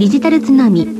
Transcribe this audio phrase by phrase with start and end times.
[0.00, 0.99] デジタル津波。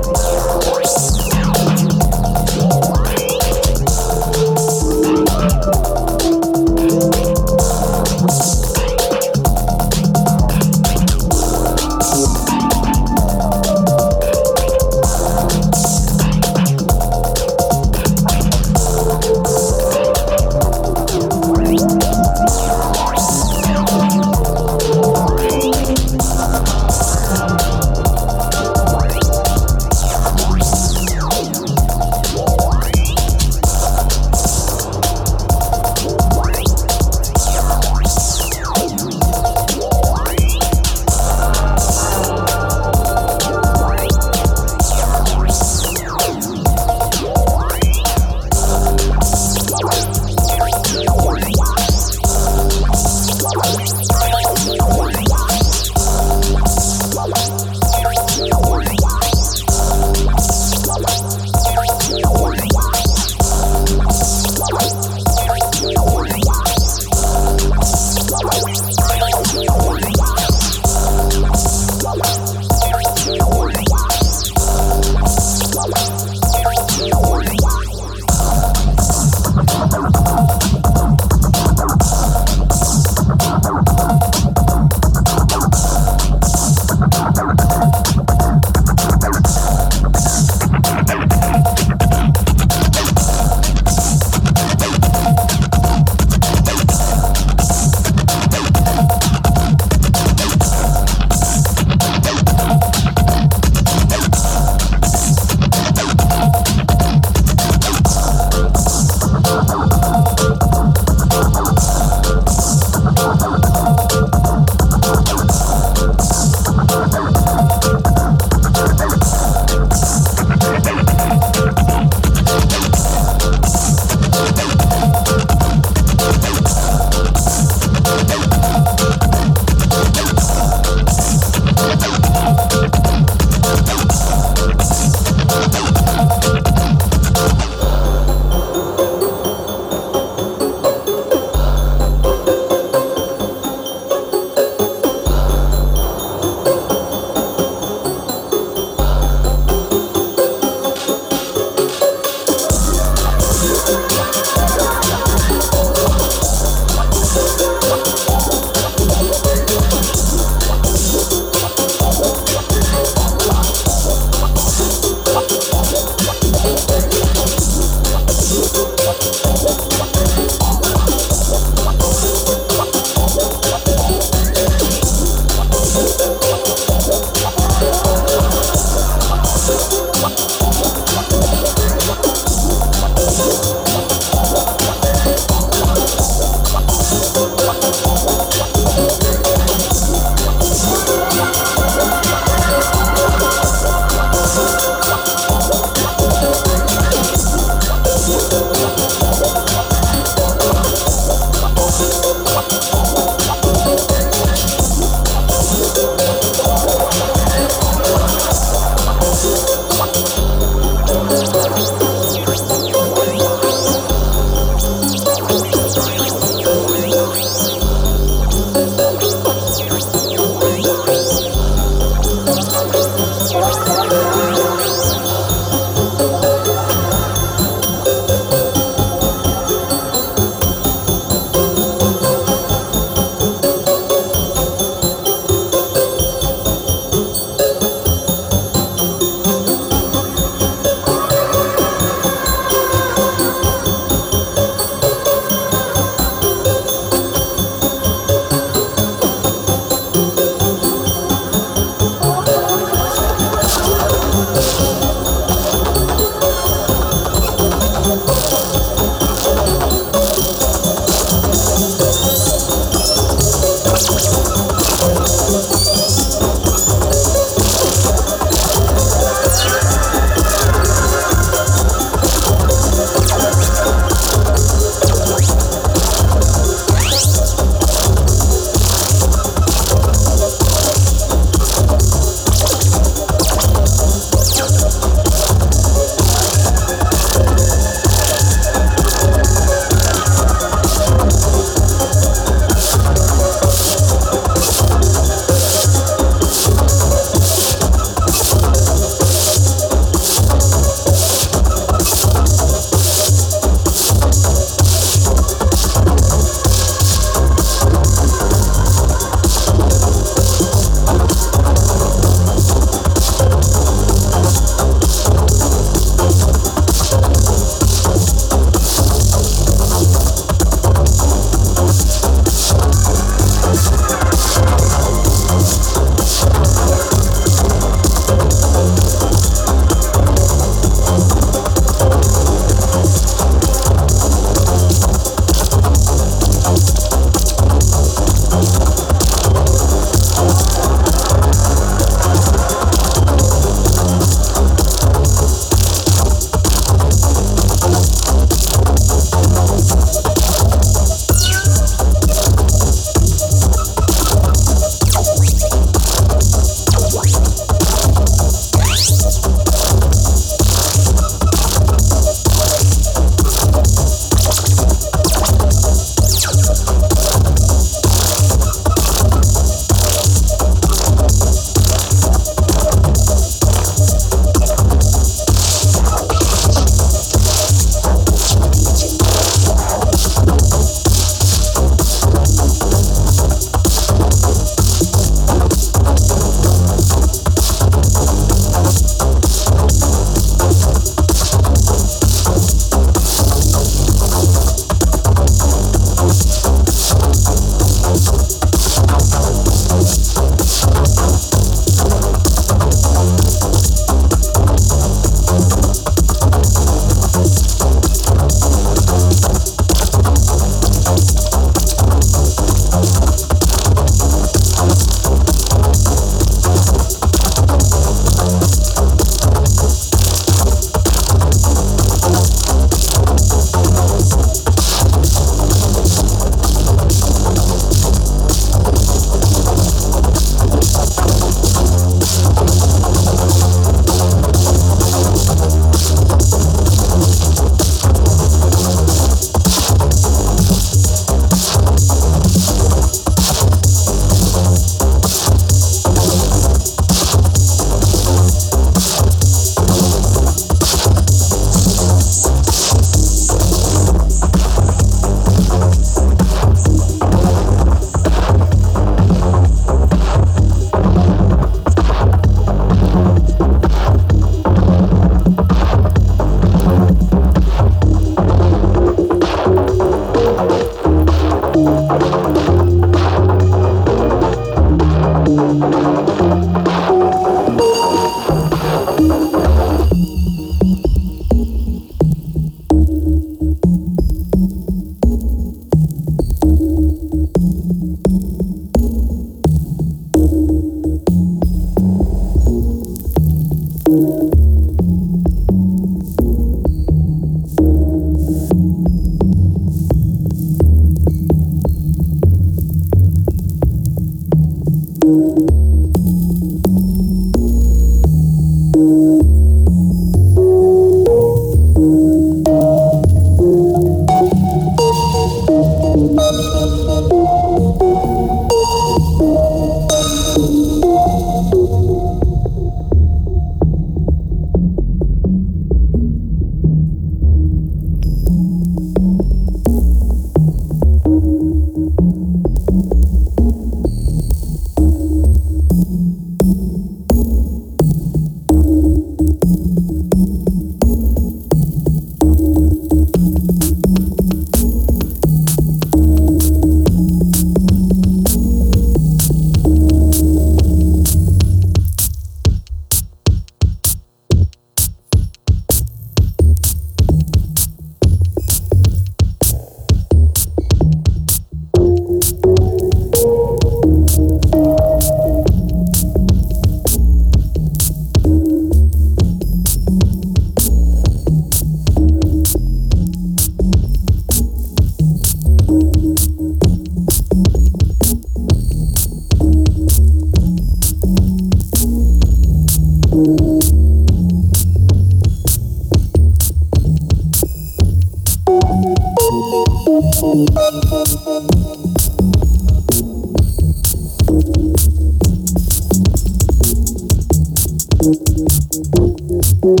[599.86, 600.00] Thank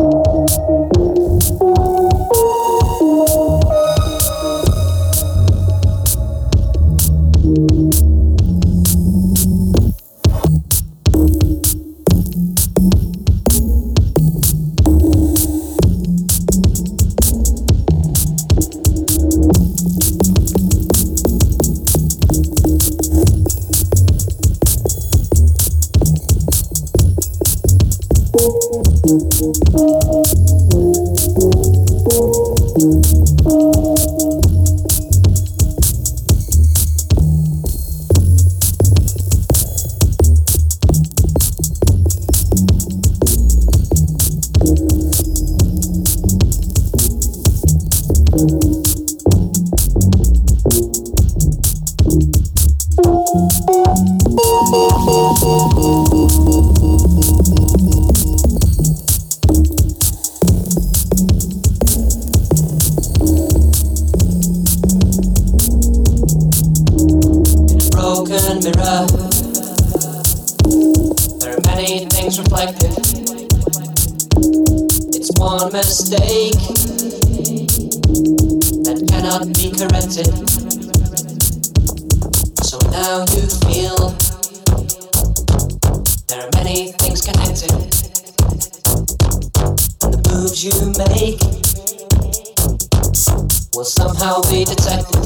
[0.00, 0.21] you.
[93.82, 95.16] will somehow be detected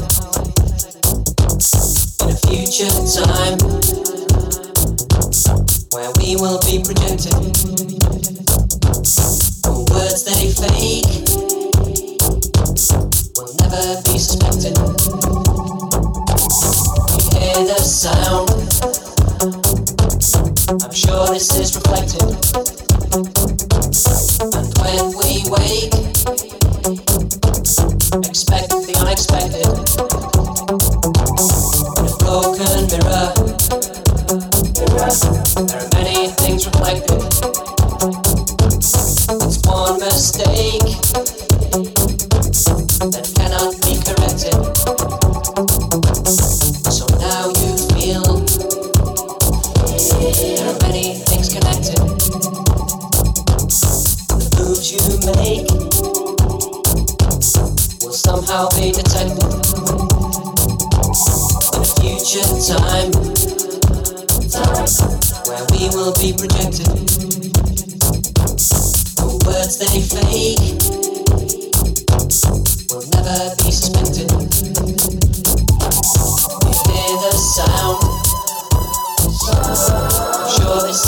[2.22, 2.88] in a future
[3.22, 3.75] time.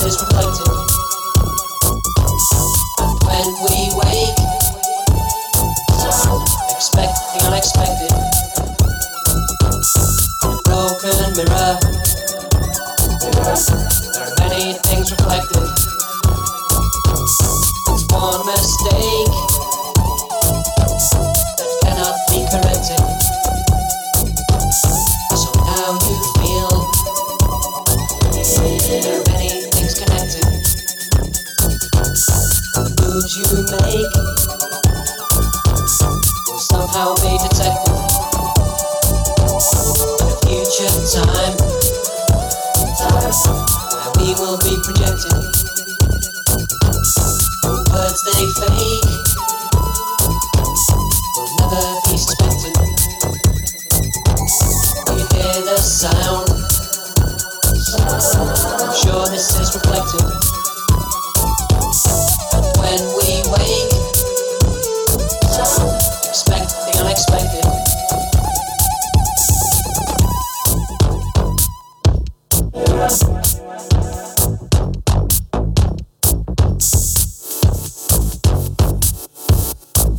[0.09, 0.68] Is reflected.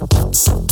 [0.09, 0.68] bounce.